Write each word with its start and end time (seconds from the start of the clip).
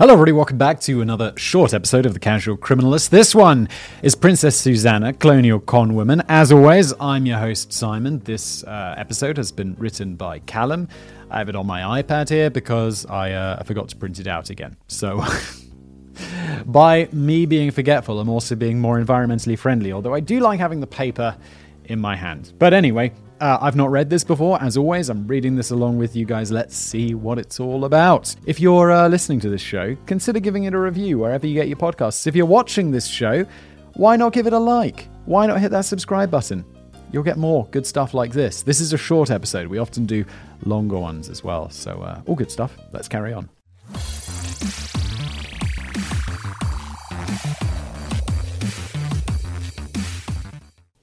Hello, 0.00 0.12
everybody. 0.12 0.30
Welcome 0.30 0.58
back 0.58 0.78
to 0.82 1.00
another 1.00 1.32
short 1.36 1.74
episode 1.74 2.06
of 2.06 2.14
The 2.14 2.20
Casual 2.20 2.56
Criminalist. 2.56 3.08
This 3.08 3.34
one 3.34 3.68
is 4.00 4.14
Princess 4.14 4.56
Susanna, 4.56 5.12
Colonial 5.12 5.58
con 5.58 5.96
woman. 5.96 6.22
As 6.28 6.52
always, 6.52 6.94
I'm 7.00 7.26
your 7.26 7.38
host, 7.38 7.72
Simon. 7.72 8.20
This 8.20 8.62
uh, 8.62 8.94
episode 8.96 9.36
has 9.38 9.50
been 9.50 9.74
written 9.74 10.14
by 10.14 10.38
Callum. 10.38 10.86
I 11.32 11.38
have 11.38 11.48
it 11.48 11.56
on 11.56 11.66
my 11.66 12.00
iPad 12.00 12.28
here 12.28 12.48
because 12.48 13.06
I, 13.06 13.32
uh, 13.32 13.56
I 13.58 13.64
forgot 13.64 13.88
to 13.88 13.96
print 13.96 14.20
it 14.20 14.28
out 14.28 14.50
again. 14.50 14.76
So, 14.86 15.20
by 16.66 17.08
me 17.10 17.44
being 17.46 17.72
forgetful, 17.72 18.20
I'm 18.20 18.28
also 18.28 18.54
being 18.54 18.78
more 18.78 19.00
environmentally 19.00 19.58
friendly, 19.58 19.90
although 19.90 20.14
I 20.14 20.20
do 20.20 20.38
like 20.38 20.60
having 20.60 20.78
the 20.78 20.86
paper 20.86 21.36
in 21.86 21.98
my 21.98 22.14
hand. 22.14 22.52
But 22.60 22.72
anyway, 22.72 23.14
uh, 23.40 23.58
I've 23.60 23.76
not 23.76 23.90
read 23.90 24.10
this 24.10 24.24
before. 24.24 24.60
As 24.62 24.76
always, 24.76 25.08
I'm 25.08 25.26
reading 25.26 25.56
this 25.56 25.70
along 25.70 25.98
with 25.98 26.16
you 26.16 26.24
guys. 26.24 26.50
Let's 26.50 26.76
see 26.76 27.14
what 27.14 27.38
it's 27.38 27.60
all 27.60 27.84
about. 27.84 28.34
If 28.46 28.60
you're 28.60 28.90
uh, 28.90 29.08
listening 29.08 29.40
to 29.40 29.50
this 29.50 29.60
show, 29.60 29.96
consider 30.06 30.40
giving 30.40 30.64
it 30.64 30.74
a 30.74 30.78
review 30.78 31.18
wherever 31.18 31.46
you 31.46 31.54
get 31.54 31.68
your 31.68 31.76
podcasts. 31.76 32.26
If 32.26 32.34
you're 32.34 32.46
watching 32.46 32.90
this 32.90 33.06
show, 33.06 33.44
why 33.94 34.16
not 34.16 34.32
give 34.32 34.46
it 34.46 34.52
a 34.52 34.58
like? 34.58 35.08
Why 35.24 35.46
not 35.46 35.60
hit 35.60 35.70
that 35.70 35.82
subscribe 35.82 36.30
button? 36.30 36.64
You'll 37.12 37.22
get 37.22 37.38
more 37.38 37.66
good 37.70 37.86
stuff 37.86 38.14
like 38.14 38.32
this. 38.32 38.62
This 38.62 38.80
is 38.80 38.92
a 38.92 38.98
short 38.98 39.30
episode. 39.30 39.66
We 39.66 39.78
often 39.78 40.04
do 40.04 40.24
longer 40.64 40.98
ones 40.98 41.28
as 41.28 41.42
well. 41.42 41.70
So, 41.70 42.02
uh, 42.02 42.20
all 42.26 42.34
good 42.34 42.50
stuff. 42.50 42.76
Let's 42.92 43.08
carry 43.08 43.32
on. 43.32 43.48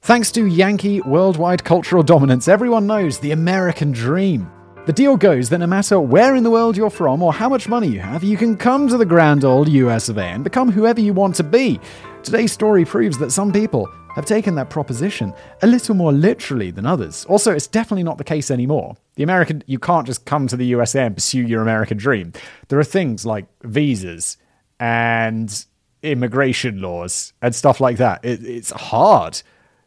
Thanks 0.06 0.32
to 0.34 0.46
Yankee 0.46 1.02
worldwide 1.02 1.64
cultural 1.64 2.04
dominance, 2.04 2.48
everyone 2.48 2.86
knows 2.86 3.18
the 3.18 3.32
American 3.32 3.92
dream. 3.92 4.48
The 4.86 4.94
deal 4.94 5.18
goes 5.18 5.50
that 5.50 5.58
no 5.58 5.66
matter 5.66 6.00
where 6.00 6.36
in 6.36 6.44
the 6.44 6.52
world 6.52 6.78
you're 6.78 6.92
from 6.92 7.24
or 7.24 7.34
how 7.34 7.50
much 7.50 7.68
money 7.68 7.88
you 7.88 8.02
have, 8.02 8.24
you 8.24 8.38
can 8.38 8.56
come 8.56 8.88
to 8.88 8.98
the 8.98 9.06
grand 9.08 9.44
old 9.44 9.68
US 9.68 10.08
of 10.08 10.20
A 10.20 10.26
and 10.26 10.44
become 10.44 10.72
whoever 10.72 11.02
you 11.02 11.12
want 11.12 11.34
to 11.38 11.44
be. 11.44 11.80
Today's 12.22 12.52
story 12.52 12.86
proves 12.86 13.18
that 13.18 13.32
some 13.32 13.52
people 13.52 13.90
have 14.14 14.28
taken 14.28 14.54
that 14.54 14.70
proposition 14.70 15.34
a 15.64 15.68
little 15.68 15.96
more 15.96 16.12
literally 16.12 16.70
than 16.70 16.86
others. 16.86 17.26
Also, 17.26 17.52
it's 17.52 17.66
definitely 17.66 18.04
not 18.04 18.20
the 18.20 18.24
case 18.24 18.52
anymore. 18.52 18.96
The 19.16 19.24
American, 19.24 19.64
you 19.66 19.80
can't 19.80 20.06
just 20.06 20.26
come 20.26 20.46
to 20.50 20.56
the 20.56 20.68
USA 20.68 21.08
and 21.08 21.16
pursue 21.16 21.42
your 21.42 21.64
American 21.64 21.98
dream. 21.98 22.32
There 22.68 22.78
are 22.78 22.84
things 22.84 23.26
like 23.26 23.48
visas 23.64 24.38
and 24.80 25.66
immigration 26.04 26.80
laws 26.80 27.34
and 27.42 27.56
stuff 27.56 27.82
like 27.82 27.98
that. 27.98 28.24
It, 28.24 28.46
it's 28.46 28.70
hard 28.70 29.42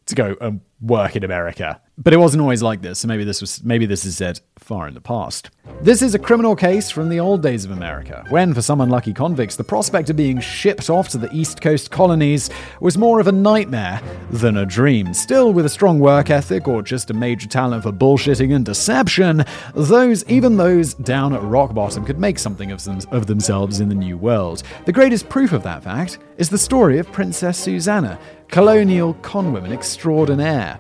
to 0.08 0.14
go 0.14 0.36
and 0.40 0.60
work 0.80 1.16
in 1.16 1.24
America. 1.24 1.80
But 2.00 2.12
it 2.12 2.18
wasn't 2.18 2.42
always 2.42 2.62
like 2.62 2.80
this, 2.80 3.00
so 3.00 3.08
maybe 3.08 3.24
this 3.24 3.41
was 3.41 3.64
maybe 3.64 3.84
this 3.84 4.04
is 4.04 4.16
said 4.16 4.41
far 4.56 4.86
in 4.86 4.94
the 4.94 5.00
past. 5.00 5.50
This 5.82 6.00
is 6.00 6.14
a 6.14 6.18
criminal 6.18 6.54
case 6.54 6.92
from 6.92 7.08
the 7.08 7.18
old 7.18 7.42
days 7.42 7.64
of 7.64 7.72
America, 7.72 8.24
when 8.28 8.54
for 8.54 8.62
some 8.62 8.80
unlucky 8.80 9.12
convicts 9.12 9.56
the 9.56 9.64
prospect 9.64 10.08
of 10.08 10.14
being 10.14 10.38
shipped 10.38 10.91
off 10.91 11.08
to 11.08 11.19
the 11.19 11.28
East 11.34 11.60
Coast 11.60 11.91
colonies 11.91 12.50
was 12.80 12.96
more 12.96 13.19
of 13.19 13.26
a 13.26 13.32
nightmare 13.32 14.00
than 14.30 14.58
a 14.58 14.64
dream. 14.64 15.12
Still 15.12 15.52
with 15.52 15.66
a 15.66 15.69
strong 15.69 15.98
work 15.98 16.30
ethic 16.30 16.69
or 16.69 16.82
just 16.82 17.10
a 17.10 17.14
major 17.14 17.48
talent 17.48 17.82
for 17.82 17.91
bullshitting 17.91 18.54
and 18.54 18.64
deception, 18.64 19.44
those 19.74 20.24
even 20.28 20.56
those 20.56 20.94
down 20.94 21.34
at 21.34 21.42
rock 21.42 21.74
bottom 21.74 22.04
could 22.04 22.20
make 22.20 22.38
something 22.38 22.70
of, 22.70 22.84
them, 22.84 23.00
of 23.10 23.26
themselves 23.26 23.80
in 23.80 23.88
the 23.88 23.94
new 23.96 24.16
world. 24.16 24.62
The 24.84 24.92
greatest 24.92 25.28
proof 25.28 25.52
of 25.52 25.64
that 25.64 25.82
fact 25.82 26.19
is 26.36 26.48
the 26.48 26.58
story 26.58 26.98
of 26.98 27.10
Princess 27.10 27.58
Susanna, 27.58 28.20
colonial 28.46 29.14
conwoman 29.14 29.72
extraordinaire. 29.72 30.78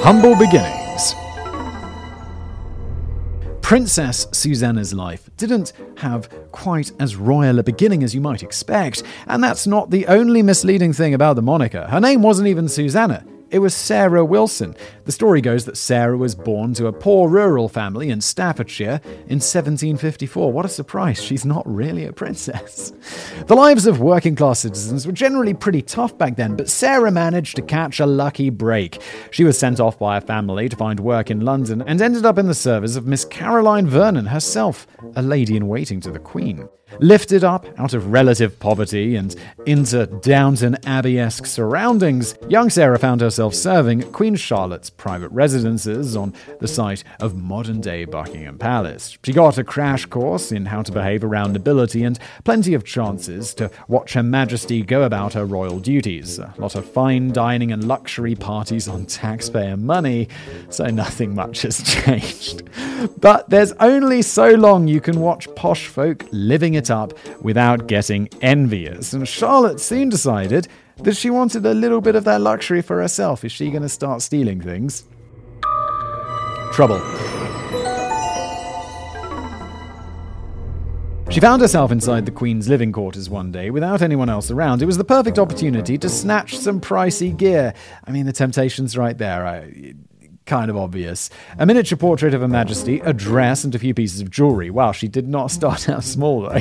Humble 0.00 0.36
beginnings. 0.36 1.14
Princess 3.60 4.26
Susanna's 4.32 4.94
life 4.94 5.28
didn't 5.36 5.72
have 5.98 6.30
quite 6.52 6.92
as 6.98 7.16
royal 7.16 7.58
a 7.58 7.62
beginning 7.62 8.02
as 8.02 8.14
you 8.14 8.20
might 8.20 8.42
expect, 8.42 9.02
and 9.26 9.44
that's 9.44 9.66
not 9.66 9.90
the 9.90 10.06
only 10.06 10.42
misleading 10.42 10.92
thing 10.92 11.12
about 11.12 11.36
the 11.36 11.42
moniker. 11.42 11.86
Her 11.88 12.00
name 12.00 12.22
wasn't 12.22 12.48
even 12.48 12.68
Susanna. 12.68 13.24
It 13.50 13.58
was 13.58 13.74
Sarah 13.74 14.24
Wilson. 14.24 14.76
The 15.08 15.12
story 15.12 15.40
goes 15.40 15.64
that 15.64 15.78
Sarah 15.78 16.18
was 16.18 16.34
born 16.34 16.74
to 16.74 16.86
a 16.86 16.92
poor 16.92 17.30
rural 17.30 17.70
family 17.70 18.10
in 18.10 18.20
Staffordshire 18.20 19.00
in 19.06 19.40
1754. 19.40 20.52
What 20.52 20.66
a 20.66 20.68
surprise, 20.68 21.24
she's 21.24 21.46
not 21.46 21.66
really 21.66 22.04
a 22.04 22.12
princess. 22.12 22.92
The 23.46 23.56
lives 23.56 23.86
of 23.86 24.00
working 24.00 24.36
class 24.36 24.58
citizens 24.58 25.06
were 25.06 25.14
generally 25.14 25.54
pretty 25.54 25.80
tough 25.80 26.18
back 26.18 26.36
then, 26.36 26.56
but 26.56 26.68
Sarah 26.68 27.10
managed 27.10 27.56
to 27.56 27.62
catch 27.62 28.00
a 28.00 28.04
lucky 28.04 28.50
break. 28.50 29.00
She 29.30 29.44
was 29.44 29.58
sent 29.58 29.80
off 29.80 29.98
by 29.98 30.18
a 30.18 30.20
family 30.20 30.68
to 30.68 30.76
find 30.76 31.00
work 31.00 31.30
in 31.30 31.40
London 31.40 31.80
and 31.86 32.02
ended 32.02 32.26
up 32.26 32.36
in 32.36 32.46
the 32.46 32.54
service 32.54 32.94
of 32.94 33.06
Miss 33.06 33.24
Caroline 33.24 33.86
Vernon 33.86 34.26
herself, 34.26 34.86
a 35.16 35.22
lady 35.22 35.56
in 35.56 35.68
waiting 35.68 36.02
to 36.02 36.10
the 36.10 36.18
Queen. 36.18 36.68
Lifted 37.00 37.44
up 37.44 37.66
out 37.78 37.92
of 37.94 38.12
relative 38.12 38.58
poverty 38.58 39.16
and 39.16 39.36
into 39.66 40.06
Downton 40.06 40.76
Abbey 40.86 41.18
esque 41.18 41.46
surroundings, 41.46 42.34
young 42.48 42.70
Sarah 42.70 42.98
found 42.98 43.20
herself 43.20 43.54
serving 43.54 44.10
Queen 44.12 44.36
Charlotte's 44.36 44.90
private 44.98 45.30
residences 45.30 46.14
on 46.16 46.34
the 46.60 46.68
site 46.68 47.04
of 47.20 47.34
modern 47.34 47.80
day 47.80 48.04
Buckingham 48.04 48.58
Palace. 48.58 49.16
She 49.24 49.32
got 49.32 49.56
a 49.56 49.64
crash 49.64 50.04
course 50.04 50.52
in 50.52 50.66
how 50.66 50.82
to 50.82 50.92
behave 50.92 51.24
around 51.24 51.54
nobility 51.54 52.04
and 52.04 52.18
plenty 52.44 52.74
of 52.74 52.84
chances 52.84 53.54
to 53.54 53.70
watch 53.86 54.12
Her 54.12 54.22
Majesty 54.22 54.82
go 54.82 55.04
about 55.04 55.32
her 55.34 55.46
royal 55.46 55.78
duties. 55.78 56.38
A 56.38 56.52
lot 56.58 56.74
of 56.74 56.84
fine 56.84 57.32
dining 57.32 57.72
and 57.72 57.86
luxury 57.86 58.34
parties 58.34 58.88
on 58.88 59.06
taxpayer 59.06 59.76
money, 59.76 60.28
so 60.68 60.86
nothing 60.86 61.34
much 61.34 61.62
has 61.62 61.82
changed. 62.04 62.68
But 63.20 63.48
there's 63.48 63.72
only 63.74 64.22
so 64.22 64.50
long 64.50 64.88
you 64.88 65.00
can 65.00 65.20
watch 65.20 65.48
posh 65.54 65.86
folk 65.86 66.24
living 66.32 66.74
it 66.74 66.90
up 66.90 67.12
without 67.40 67.86
getting 67.86 68.28
envious. 68.42 69.12
And 69.12 69.26
Charlotte 69.26 69.80
soon 69.80 70.08
decided 70.08 70.68
that 71.02 71.16
she 71.16 71.30
wanted 71.30 71.64
a 71.64 71.74
little 71.74 72.00
bit 72.00 72.16
of 72.16 72.24
that 72.24 72.40
luxury 72.40 72.82
for 72.82 73.00
herself. 73.00 73.44
Is 73.44 73.52
she 73.52 73.70
going 73.70 73.82
to 73.82 73.88
start 73.88 74.22
stealing 74.22 74.60
things? 74.60 75.04
Trouble. 76.72 77.00
She 81.30 81.40
found 81.40 81.60
herself 81.60 81.92
inside 81.92 82.24
the 82.24 82.32
Queen's 82.32 82.68
living 82.68 82.90
quarters 82.90 83.28
one 83.28 83.52
day 83.52 83.70
without 83.70 84.00
anyone 84.00 84.30
else 84.30 84.50
around. 84.50 84.80
It 84.80 84.86
was 84.86 84.96
the 84.96 85.04
perfect 85.04 85.38
opportunity 85.38 85.98
to 85.98 86.08
snatch 86.08 86.56
some 86.56 86.80
pricey 86.80 87.36
gear. 87.36 87.74
I 88.04 88.12
mean, 88.12 88.24
the 88.24 88.32
temptation's 88.32 88.96
right 88.96 89.16
there. 89.16 89.46
I, 89.46 89.94
kind 90.48 90.70
of 90.70 90.76
obvious. 90.76 91.30
A 91.58 91.66
miniature 91.66 91.96
portrait 91.96 92.34
of 92.34 92.40
Her 92.40 92.48
Majesty, 92.48 92.98
a 93.00 93.12
dress, 93.12 93.62
and 93.62 93.72
a 93.74 93.78
few 93.78 93.94
pieces 93.94 94.20
of 94.20 94.30
jewelry. 94.30 94.70
Wow, 94.70 94.90
she 94.90 95.06
did 95.06 95.28
not 95.28 95.50
start 95.52 95.88
out 95.88 96.02
small 96.02 96.40
though. 96.40 96.60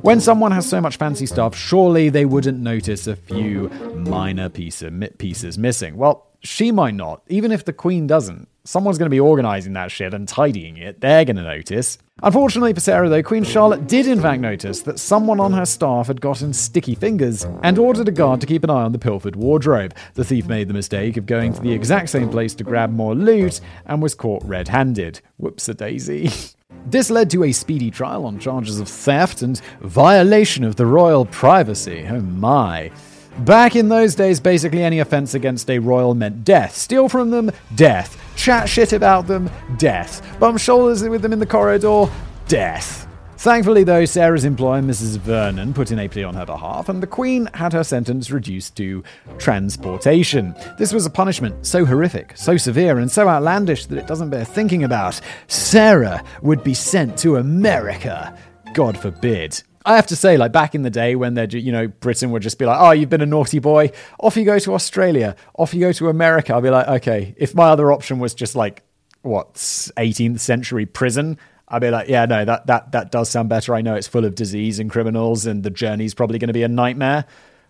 When 0.00 0.20
someone 0.20 0.50
has 0.50 0.68
so 0.68 0.80
much 0.80 0.96
fancy 0.96 1.26
stuff, 1.26 1.54
surely 1.54 2.08
they 2.08 2.24
wouldn't 2.24 2.58
notice 2.58 3.06
a 3.06 3.14
few 3.14 3.68
minor 3.94 4.48
piece 4.48 4.82
pieces 5.18 5.58
missing. 5.58 5.96
Well, 5.96 6.26
she 6.40 6.72
might 6.72 6.94
not, 6.94 7.22
even 7.28 7.52
if 7.52 7.64
the 7.64 7.72
Queen 7.72 8.06
doesn't. 8.06 8.48
Someone's 8.64 8.98
going 8.98 9.06
to 9.06 9.14
be 9.14 9.20
organizing 9.20 9.72
that 9.74 9.90
shit 9.90 10.14
and 10.14 10.26
tidying 10.26 10.76
it. 10.76 11.00
They're 11.00 11.24
going 11.24 11.36
to 11.36 11.42
notice. 11.42 11.98
Unfortunately 12.20 12.72
for 12.72 12.80
Sarah, 12.80 13.08
though, 13.08 13.22
Queen 13.22 13.44
Charlotte 13.44 13.86
did 13.86 14.08
in 14.08 14.20
fact 14.20 14.40
notice 14.40 14.82
that 14.82 14.98
someone 14.98 15.38
on 15.38 15.52
her 15.52 15.64
staff 15.64 16.08
had 16.08 16.20
gotten 16.20 16.52
sticky 16.52 16.96
fingers 16.96 17.46
and 17.62 17.78
ordered 17.78 18.08
a 18.08 18.12
guard 18.12 18.40
to 18.40 18.46
keep 18.46 18.64
an 18.64 18.70
eye 18.70 18.82
on 18.82 18.90
the 18.90 18.98
pilfered 18.98 19.36
wardrobe. 19.36 19.94
The 20.14 20.24
thief 20.24 20.46
made 20.46 20.66
the 20.66 20.74
mistake 20.74 21.16
of 21.16 21.26
going 21.26 21.52
to 21.52 21.60
the 21.60 21.72
exact 21.72 22.10
same 22.10 22.28
place 22.28 22.54
to 22.56 22.64
grab 22.64 22.90
more 22.90 23.14
loot 23.14 23.60
and 23.86 24.02
was 24.02 24.16
caught 24.16 24.42
red 24.44 24.66
handed. 24.66 25.20
Whoops 25.36 25.68
a 25.68 25.74
daisy. 25.74 26.30
This 26.86 27.10
led 27.10 27.28
to 27.30 27.44
a 27.44 27.52
speedy 27.52 27.90
trial 27.90 28.24
on 28.24 28.38
charges 28.38 28.80
of 28.80 28.88
theft 28.88 29.42
and 29.42 29.60
violation 29.80 30.64
of 30.64 30.76
the 30.76 30.86
royal 30.86 31.26
privacy. 31.26 32.06
Oh 32.08 32.20
my. 32.20 32.90
Back 33.38 33.76
in 33.76 33.88
those 33.88 34.16
days, 34.16 34.40
basically 34.40 34.82
any 34.82 34.98
offense 34.98 35.32
against 35.34 35.70
a 35.70 35.78
royal 35.78 36.14
meant 36.14 36.42
death. 36.42 36.76
Steal 36.76 37.08
from 37.08 37.30
them, 37.30 37.52
death. 37.76 38.20
Chat 38.36 38.68
shit 38.68 38.92
about 38.92 39.28
them, 39.28 39.48
death. 39.76 40.22
Bump 40.40 40.58
shoulders 40.58 41.02
with 41.04 41.22
them 41.22 41.32
in 41.32 41.38
the 41.38 41.46
corridor, 41.46 42.06
death. 42.48 43.06
Thankfully, 43.36 43.84
though, 43.84 44.04
Sarah's 44.04 44.44
employer, 44.44 44.82
Mrs. 44.82 45.18
Vernon, 45.18 45.72
put 45.72 45.92
in 45.92 46.00
a 46.00 46.08
plea 46.08 46.24
on 46.24 46.34
her 46.34 46.44
behalf, 46.44 46.88
and 46.88 47.00
the 47.00 47.06
Queen 47.06 47.48
had 47.54 47.72
her 47.72 47.84
sentence 47.84 48.32
reduced 48.32 48.76
to 48.78 49.04
transportation. 49.38 50.56
This 50.76 50.92
was 50.92 51.06
a 51.06 51.10
punishment 51.10 51.64
so 51.64 51.84
horrific, 51.84 52.36
so 52.36 52.56
severe, 52.56 52.98
and 52.98 53.08
so 53.08 53.28
outlandish 53.28 53.86
that 53.86 53.98
it 53.98 54.08
doesn't 54.08 54.30
bear 54.30 54.44
thinking 54.44 54.82
about. 54.82 55.20
Sarah 55.46 56.24
would 56.42 56.64
be 56.64 56.74
sent 56.74 57.16
to 57.18 57.36
America. 57.36 58.36
God 58.74 58.98
forbid. 58.98 59.62
I 59.88 59.96
have 59.96 60.06
to 60.08 60.16
say, 60.16 60.36
like 60.36 60.52
back 60.52 60.74
in 60.74 60.82
the 60.82 60.90
day 60.90 61.14
when 61.14 61.32
they're, 61.32 61.48
you 61.48 61.72
know, 61.72 61.88
Britain 61.88 62.30
would 62.32 62.42
just 62.42 62.58
be 62.58 62.66
like, 62.66 62.78
oh, 62.78 62.90
you've 62.90 63.08
been 63.08 63.22
a 63.22 63.26
naughty 63.26 63.58
boy, 63.58 63.90
off 64.20 64.36
you 64.36 64.44
go 64.44 64.58
to 64.58 64.74
Australia, 64.74 65.34
off 65.54 65.72
you 65.72 65.80
go 65.80 65.92
to 65.92 66.08
America. 66.08 66.52
I'll 66.52 66.60
be 66.60 66.68
like, 66.68 66.86
okay, 66.88 67.34
if 67.38 67.54
my 67.54 67.68
other 67.68 67.90
option 67.90 68.18
was 68.18 68.34
just 68.34 68.54
like, 68.54 68.82
what, 69.22 69.54
18th 69.54 70.40
century 70.40 70.84
prison, 70.84 71.38
I'd 71.68 71.80
be 71.80 71.88
like, 71.88 72.06
yeah, 72.06 72.26
no, 72.26 72.44
that, 72.44 72.66
that, 72.66 72.92
that 72.92 73.10
does 73.10 73.30
sound 73.30 73.48
better. 73.48 73.74
I 73.74 73.80
know 73.80 73.94
it's 73.94 74.06
full 74.06 74.26
of 74.26 74.34
disease 74.34 74.78
and 74.78 74.90
criminals 74.90 75.46
and 75.46 75.62
the 75.62 75.70
journey's 75.70 76.12
probably 76.12 76.38
going 76.38 76.48
to 76.48 76.54
be 76.54 76.64
a 76.64 76.68
nightmare, 76.68 77.24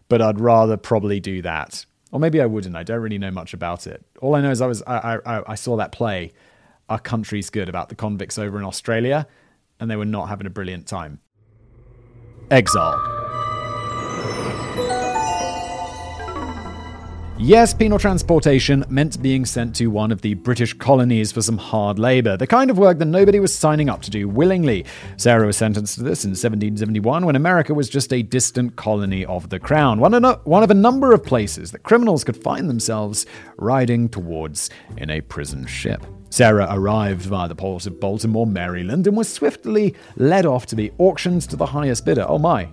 but 0.09 0.21
I'd 0.21 0.41
rather 0.41 0.77
probably 0.77 1.21
do 1.21 1.41
that. 1.43 1.87
Or 2.11 2.19
maybe 2.19 2.41
I 2.41 2.47
wouldn't. 2.47 2.75
I 2.75 2.83
don't 2.83 3.01
really 3.01 3.19
know 3.19 3.31
much 3.31 3.55
about 3.55 3.87
it. 3.87 4.05
All 4.21 4.35
I 4.35 4.41
know 4.41 4.51
is 4.51 4.61
I 4.61 4.67
was 4.67 4.83
I, 4.89 5.21
I, 5.25 5.53
I 5.53 5.55
saw 5.55 5.77
that 5.77 5.93
play, 5.93 6.33
Our 6.89 6.99
Country's 6.99 7.49
Good, 7.49 7.69
about 7.69 7.91
the 7.91 7.95
convicts 7.95 8.39
over 8.39 8.59
in 8.59 8.65
Australia 8.65 9.29
and 9.79 9.89
they 9.89 9.95
were 9.95 10.05
not 10.05 10.29
having 10.29 10.49
a 10.49 10.51
brilliant 10.51 10.89
time. 10.89 11.21
Exile. 12.51 13.05
Yes, 17.41 17.73
penal 17.73 18.01
transportation 18.01 18.85
meant 18.89 19.23
being 19.23 19.45
sent 19.45 19.77
to 19.77 19.87
one 19.87 20.11
of 20.11 20.23
the 20.23 20.35
British 20.35 20.73
colonies 20.73 21.31
for 21.31 21.41
some 21.41 21.57
hard 21.57 21.97
labour, 21.97 22.37
the 22.37 22.49
kind 22.49 22.69
of 22.69 22.79
work 22.79 22.99
that 22.99 23.05
nobody 23.05 23.39
was 23.39 23.55
signing 23.55 23.89
up 23.89 24.03
to 24.03 24.11
do 24.11 24.29
willingly. 24.29 24.85
Sarah 25.17 25.47
was 25.47 25.57
sentenced 25.57 25.95
to 25.95 26.03
this 26.03 26.25
in 26.25 26.31
1771 26.31 27.25
when 27.25 27.37
America 27.37 27.75
was 27.75 27.89
just 27.89 28.13
a 28.13 28.23
distant 28.23 28.75
colony 28.75 29.25
of 29.27 29.51
the 29.51 29.61
Crown, 29.61 30.01
one 30.01 30.15
of 30.15 30.71
a 30.71 30.75
number 30.75 31.13
of 31.13 31.25
places 31.25 31.71
that 31.71 31.85
criminals 31.85 32.25
could 32.25 32.37
find 32.37 32.69
themselves 32.69 33.25
riding 33.57 34.09
towards 34.09 34.69
in 34.97 35.09
a 35.09 35.21
prison 35.21 35.65
ship. 35.65 36.05
Sarah 36.31 36.69
arrived 36.71 37.23
via 37.23 37.49
the 37.49 37.55
port 37.55 37.87
of 37.87 38.01
Baltimore, 38.01 38.47
Maryland, 38.47 39.07
and 39.07 39.17
was 39.17 39.33
swiftly 39.33 39.95
led 40.17 40.47
off 40.47 40.67
to 40.67 40.77
be 40.77 40.93
auctioned 40.99 41.43
to 41.43 41.57
the 41.57 41.67
highest 41.67 42.05
bidder. 42.05 42.27
Oh 42.29 42.39
my, 42.39 42.69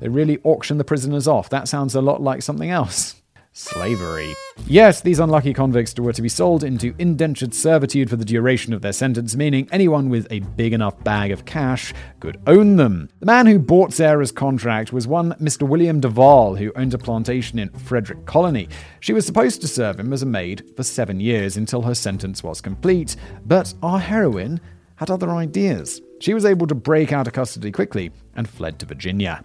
they 0.00 0.08
really 0.08 0.38
auction 0.44 0.78
the 0.78 0.84
prisoners 0.84 1.28
off. 1.28 1.50
That 1.50 1.68
sounds 1.68 1.94
a 1.94 2.00
lot 2.00 2.22
like 2.22 2.42
something 2.42 2.70
else 2.70 3.22
slavery. 3.54 4.34
Yes, 4.66 5.00
these 5.00 5.20
unlucky 5.20 5.54
convicts 5.54 5.98
were 5.98 6.12
to 6.12 6.20
be 6.20 6.28
sold 6.28 6.64
into 6.64 6.94
indentured 6.98 7.54
servitude 7.54 8.10
for 8.10 8.16
the 8.16 8.24
duration 8.24 8.72
of 8.72 8.82
their 8.82 8.92
sentence, 8.92 9.36
meaning 9.36 9.68
anyone 9.70 10.10
with 10.10 10.26
a 10.30 10.40
big 10.40 10.72
enough 10.72 11.02
bag 11.04 11.30
of 11.30 11.44
cash 11.44 11.94
could 12.18 12.40
own 12.46 12.76
them. 12.76 13.08
The 13.20 13.26
man 13.26 13.46
who 13.46 13.58
bought 13.58 13.92
Sarah's 13.92 14.32
contract 14.32 14.92
was 14.92 15.06
one 15.06 15.34
Mr. 15.34 15.66
William 15.66 16.00
Duval, 16.00 16.56
who 16.56 16.72
owned 16.74 16.94
a 16.94 16.98
plantation 16.98 17.58
in 17.58 17.70
Frederick 17.70 18.26
Colony. 18.26 18.68
She 19.00 19.12
was 19.12 19.24
supposed 19.24 19.60
to 19.60 19.68
serve 19.68 20.00
him 20.00 20.12
as 20.12 20.22
a 20.22 20.26
maid 20.26 20.64
for 20.76 20.82
seven 20.82 21.20
years 21.20 21.56
until 21.56 21.82
her 21.82 21.94
sentence 21.94 22.42
was 22.42 22.60
complete, 22.60 23.14
but 23.46 23.72
our 23.82 24.00
heroine 24.00 24.60
had 24.96 25.10
other 25.10 25.30
ideas. 25.30 26.02
She 26.20 26.34
was 26.34 26.44
able 26.44 26.66
to 26.66 26.74
break 26.74 27.12
out 27.12 27.28
of 27.28 27.32
custody 27.32 27.70
quickly 27.70 28.10
and 28.34 28.48
fled 28.48 28.80
to 28.80 28.86
Virginia. 28.86 29.44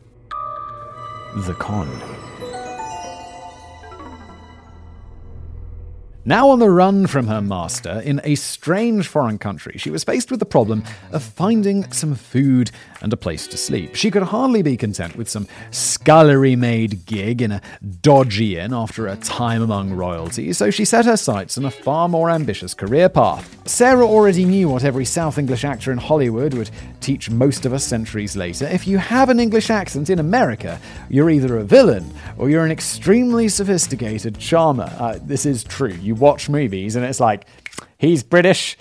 The 1.36 1.54
Con. 1.60 1.90
Now 6.30 6.52
on 6.52 6.60
the 6.60 6.70
run 6.70 7.08
from 7.08 7.26
her 7.26 7.42
master 7.42 8.04
in 8.06 8.22
a 8.24 8.36
strange 8.36 9.08
foreign 9.08 9.40
country, 9.40 9.80
she 9.80 9.90
was 9.90 10.04
faced 10.04 10.30
with 10.30 10.40
the 10.40 10.46
problem 10.46 10.84
of 11.12 11.24
finding 11.24 11.92
some 11.92 12.14
food 12.14 12.70
and 13.02 13.12
a 13.12 13.18
place 13.18 13.48
to 13.48 13.58
sleep. 13.58 13.96
She 13.96 14.12
could 14.12 14.22
hardly 14.22 14.62
be 14.62 14.78
content 14.78 15.16
with 15.16 15.28
some 15.28 15.48
scullery 15.72 16.56
maid 16.56 17.08
gig 17.08 17.42
in 17.42 17.52
a 17.52 17.62
dodgy 18.04 18.60
inn 18.60 18.76
after 18.76 19.08
a 19.08 19.16
time 19.16 19.64
among 19.64 19.94
royalty, 19.94 20.54
so 20.54 20.70
she 20.70 20.86
set 20.86 21.06
her 21.06 21.18
sights 21.18 21.58
on 21.58 21.66
a 21.66 21.72
far 21.72 22.08
more 22.08 22.30
ambitious 22.30 22.76
career 22.76 23.10
path. 23.10 23.59
Sarah 23.70 24.06
already 24.06 24.46
knew 24.46 24.68
what 24.68 24.84
every 24.84 25.06
South 25.06 25.38
English 25.38 25.64
actor 25.64 25.92
in 25.92 26.00
Hollywood 26.00 26.56
would 26.56 26.72
teach 27.02 27.30
most 27.30 27.68
of 27.68 27.72
us 27.72 27.84
centuries 27.84 28.36
later. 28.36 28.66
If 28.66 28.88
you 28.88 28.98
have 28.98 29.30
an 29.30 29.40
English 29.40 29.70
accent 29.70 30.10
in 30.10 30.18
America, 30.18 30.82
you're 31.08 31.30
either 31.30 31.56
a 31.56 31.64
villain 31.64 32.12
or 32.38 32.50
you're 32.50 32.66
an 32.66 32.72
extremely 32.72 33.48
sophisticated 33.48 34.40
charmer. 34.40 34.92
Uh, 34.98 35.20
this 35.22 35.46
is 35.46 35.64
true. 35.64 35.94
You 35.94 36.16
watch 36.16 36.50
movies 36.50 36.96
and 36.96 37.06
it's 37.06 37.20
like, 37.20 37.46
he's 38.00 38.24
British, 38.24 38.76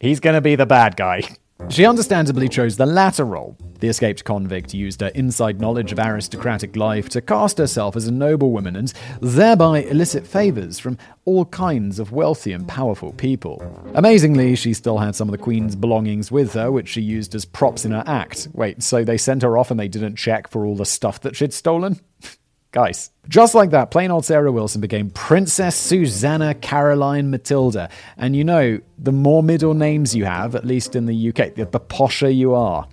he's 0.00 0.20
going 0.20 0.34
to 0.34 0.40
be 0.40 0.56
the 0.56 0.66
bad 0.66 0.96
guy. 0.96 1.22
She 1.68 1.84
understandably 1.84 2.48
chose 2.48 2.76
the 2.76 2.86
latter 2.86 3.24
role. 3.24 3.56
The 3.80 3.88
escaped 3.88 4.24
convict 4.24 4.74
used 4.74 5.00
her 5.00 5.08
inside 5.08 5.60
knowledge 5.60 5.92
of 5.92 5.98
aristocratic 5.98 6.76
life 6.76 7.08
to 7.10 7.20
cast 7.20 7.58
herself 7.58 7.96
as 7.96 8.06
a 8.06 8.12
noblewoman 8.12 8.76
and 8.76 8.92
thereby 9.20 9.82
elicit 9.84 10.26
favors 10.26 10.78
from 10.78 10.98
all 11.24 11.44
kinds 11.46 11.98
of 11.98 12.12
wealthy 12.12 12.52
and 12.52 12.66
powerful 12.66 13.12
people. 13.12 13.62
Amazingly, 13.94 14.56
she 14.56 14.74
still 14.74 14.98
had 14.98 15.14
some 15.14 15.28
of 15.28 15.32
the 15.32 15.38
Queen's 15.38 15.76
belongings 15.76 16.30
with 16.30 16.52
her, 16.54 16.70
which 16.72 16.88
she 16.88 17.00
used 17.00 17.34
as 17.34 17.44
props 17.44 17.84
in 17.84 17.92
her 17.92 18.04
act. 18.06 18.48
Wait, 18.52 18.82
so 18.82 19.04
they 19.04 19.16
sent 19.16 19.42
her 19.42 19.56
off 19.56 19.70
and 19.70 19.78
they 19.78 19.88
didn't 19.88 20.16
check 20.16 20.48
for 20.48 20.66
all 20.66 20.76
the 20.76 20.84
stuff 20.84 21.20
that 21.20 21.36
she'd 21.36 21.52
stolen? 21.52 22.00
Guys. 22.72 23.10
Just 23.28 23.54
like 23.54 23.70
that, 23.70 23.90
plain 23.90 24.12
old 24.12 24.24
Sarah 24.24 24.52
Wilson 24.52 24.80
became 24.80 25.10
Princess 25.10 25.74
Susanna 25.74 26.54
Caroline 26.54 27.30
Matilda. 27.30 27.90
And 28.16 28.36
you 28.36 28.44
know, 28.44 28.80
the 28.96 29.12
more 29.12 29.42
middle 29.42 29.74
names 29.74 30.14
you 30.14 30.24
have, 30.24 30.54
at 30.54 30.64
least 30.64 30.94
in 30.94 31.06
the 31.06 31.28
UK, 31.30 31.54
the, 31.54 31.64
the 31.64 31.80
posher 31.80 32.34
you 32.34 32.54
are. 32.54 32.86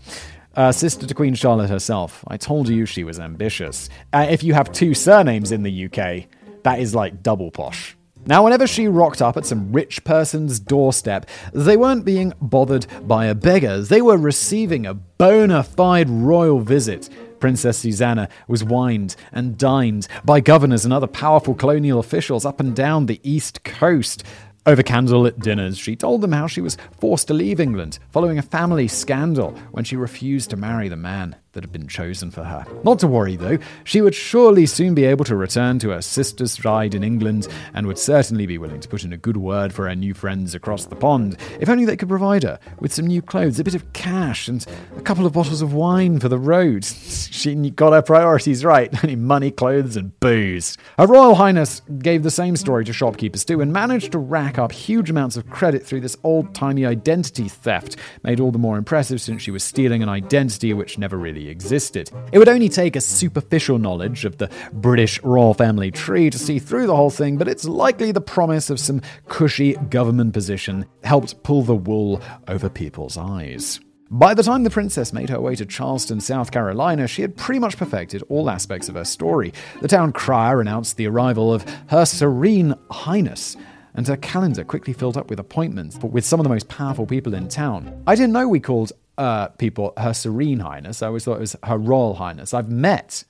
Uh, 0.55 0.71
sister 0.71 1.05
to 1.05 1.13
Queen 1.13 1.35
Charlotte 1.35 1.69
herself. 1.69 2.23
I 2.27 2.37
told 2.37 2.67
you 2.69 2.87
she 2.87 3.03
was 3.03 3.19
ambitious. 3.19 3.89
Uh, 4.11 4.25
if 4.27 4.43
you 4.43 4.55
have 4.55 4.71
two 4.71 4.95
surnames 4.95 5.51
in 5.51 5.61
the 5.61 5.85
UK, 5.85 6.25
that 6.63 6.79
is 6.79 6.95
like 6.95 7.21
double 7.21 7.51
posh. 7.51 7.95
Now, 8.25 8.43
whenever 8.43 8.65
she 8.67 8.87
rocked 8.87 9.21
up 9.21 9.37
at 9.37 9.45
some 9.45 9.71
rich 9.71 10.03
person's 10.03 10.59
doorstep, 10.59 11.27
they 11.53 11.77
weren't 11.77 12.03
being 12.03 12.33
bothered 12.41 12.87
by 13.07 13.27
a 13.27 13.35
beggar, 13.35 13.81
they 13.81 14.01
were 14.01 14.17
receiving 14.17 14.85
a 14.85 14.95
bona 14.95 15.63
fide 15.63 16.09
royal 16.09 16.59
visit. 16.59 17.09
Princess 17.39 17.77
Susanna 17.77 18.29
was 18.47 18.63
wined 18.63 19.15
and 19.31 19.57
dined 19.57 20.07
by 20.25 20.39
governors 20.39 20.85
and 20.85 20.93
other 20.93 21.07
powerful 21.07 21.53
colonial 21.53 21.99
officials 21.99 22.45
up 22.45 22.59
and 22.59 22.75
down 22.75 23.05
the 23.05 23.19
East 23.23 23.63
Coast. 23.63 24.23
Over 24.65 24.83
candlelit 24.83 25.39
dinners, 25.39 25.77
she 25.77 25.95
told 25.95 26.21
them 26.21 26.33
how 26.33 26.47
she 26.47 26.59
was 26.59 26.77
forced 26.99 27.27
to 27.27 27.33
leave 27.33 27.59
England 27.59 27.99
following 28.11 28.37
a 28.37 28.41
family 28.41 28.87
scandal 28.87 29.51
when 29.71 29.85
she 29.85 29.95
refused 29.95 30.49
to 30.49 30.57
marry 30.57 30.89
the 30.89 30.97
man 30.97 31.37
that 31.57 31.63
had 31.63 31.71
been 31.71 31.87
chosen 31.87 32.29
for 32.29 32.43
her. 32.43 32.63
Not 32.83 32.99
to 32.99 33.07
worry, 33.07 33.35
though, 33.35 33.57
she 33.83 33.99
would 33.99 34.13
surely 34.13 34.67
soon 34.67 34.93
be 34.93 35.05
able 35.05 35.25
to 35.25 35.35
return 35.35 35.79
to 35.79 35.89
her 35.89 36.03
sister's 36.03 36.51
side 36.51 36.93
in 36.93 37.03
England 37.03 37.47
and 37.73 37.87
would 37.87 37.97
certainly 37.97 38.45
be 38.45 38.59
willing 38.59 38.79
to 38.79 38.87
put 38.87 39.03
in 39.03 39.11
a 39.11 39.17
good 39.17 39.37
word 39.37 39.73
for 39.73 39.87
her 39.89 39.95
new 39.95 40.13
friends 40.13 40.53
across 40.53 40.85
the 40.85 40.95
pond, 40.95 41.35
if 41.59 41.67
only 41.67 41.83
they 41.83 41.97
could 41.97 42.09
provide 42.09 42.43
her 42.43 42.59
with 42.79 42.93
some 42.93 43.07
new 43.07 43.23
clothes, 43.23 43.59
a 43.59 43.63
bit 43.63 43.73
of 43.73 43.91
cash, 43.93 44.47
and 44.47 44.67
a 44.97 45.01
couple 45.01 45.25
of 45.25 45.33
bottles 45.33 45.63
of 45.63 45.73
wine 45.73 46.19
for 46.19 46.29
the 46.29 46.37
road. 46.37 46.85
she 47.31 47.55
got 47.71 47.91
her 47.91 48.03
priorities 48.03 48.63
right 48.63 48.93
only 49.03 49.15
money, 49.15 49.49
clothes, 49.49 49.97
and 49.97 50.17
booze. 50.19 50.77
Her 50.99 51.07
Royal 51.07 51.33
Highness 51.33 51.81
gave 51.97 52.21
the 52.21 52.29
same 52.29 52.55
story 52.55 52.85
to 52.85 52.93
shopkeepers 52.93 53.43
too 53.43 53.61
and 53.61 53.73
managed 53.73 54.11
to 54.11 54.19
rack 54.19 54.59
up 54.59 54.71
huge 54.71 55.09
amounts 55.09 55.37
of 55.37 55.49
credit 55.49 55.83
through 55.83 56.01
this 56.01 56.17
old 56.23 56.53
timey 56.53 56.85
identity 56.85 57.47
theft, 57.47 57.95
made 58.21 58.39
all 58.39 58.51
the 58.51 58.59
more 58.59 58.77
impressive 58.77 59.19
since 59.19 59.41
she 59.41 59.49
was 59.49 59.63
stealing 59.63 60.03
an 60.03 60.09
identity 60.09 60.71
which 60.73 60.99
never 60.99 61.17
really 61.17 61.46
existed. 61.49 62.09
It 62.31 62.39
would 62.39 62.49
only 62.49 62.69
take 62.69 62.95
a 62.95 63.01
superficial 63.01 63.77
knowledge 63.77 64.25
of 64.25 64.37
the 64.37 64.49
British 64.73 65.21
royal 65.23 65.53
family 65.53 65.91
tree 65.91 66.29
to 66.29 66.39
see 66.39 66.59
through 66.59 66.87
the 66.87 66.95
whole 66.95 67.09
thing, 67.09 67.37
but 67.37 67.47
it's 67.47 67.65
likely 67.65 68.11
the 68.11 68.21
promise 68.21 68.69
of 68.69 68.79
some 68.79 69.01
cushy 69.27 69.73
government 69.73 70.33
position 70.33 70.85
helped 71.03 71.43
pull 71.43 71.63
the 71.63 71.75
wool 71.75 72.21
over 72.47 72.69
people's 72.69 73.17
eyes. 73.17 73.79
By 74.09 74.33
the 74.33 74.43
time 74.43 74.63
the 74.63 74.69
princess 74.69 75.11
made 75.11 75.29
her 75.29 75.41
way 75.41 75.55
to 75.55 75.65
Charleston, 75.65 76.21
South 76.21 76.51
Carolina, 76.51 77.07
she 77.07 77.21
had 77.21 77.35
pretty 77.35 77.59
much 77.59 77.75
perfected 77.75 78.23
all 78.29 78.49
aspects 78.49 78.87
of 78.87 78.95
her 78.95 79.03
story. 79.03 79.51
The 79.81 79.89
town 79.89 80.13
crier 80.13 80.61
announced 80.61 80.95
the 80.95 81.07
arrival 81.07 81.53
of 81.53 81.65
Her 81.87 82.05
Serene 82.05 82.73
Highness, 82.89 83.57
and 83.95 84.07
her 84.07 84.15
calendar 84.15 84.63
quickly 84.63 84.93
filled 84.93 85.17
up 85.17 85.29
with 85.29 85.39
appointments 85.39 85.97
with 85.97 86.23
some 86.23 86.39
of 86.39 86.45
the 86.45 86.49
most 86.49 86.69
powerful 86.69 87.05
people 87.05 87.33
in 87.33 87.49
town. 87.49 88.01
I 88.07 88.15
didn't 88.15 88.31
know 88.31 88.47
we 88.47 88.61
called 88.61 88.93
uh, 89.17 89.47
people 89.49 89.93
Her 89.97 90.13
Serene 90.13 90.59
Highness. 90.59 91.01
I 91.01 91.07
always 91.07 91.25
thought 91.25 91.37
it 91.37 91.41
was 91.41 91.55
Her 91.63 91.77
Royal 91.77 92.15
Highness. 92.15 92.53
I've 92.53 92.69
met 92.69 93.23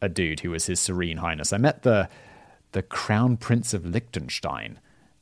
a 0.00 0.08
dude 0.08 0.40
who 0.40 0.50
was 0.50 0.66
His 0.66 0.80
Serene 0.80 1.18
Highness. 1.18 1.52
I 1.52 1.58
met 1.58 1.82
the 1.82 2.08
the 2.72 2.82
Crown 2.82 3.36
Prince 3.36 3.74
of 3.74 3.84
Liechtenstein, 3.84 4.78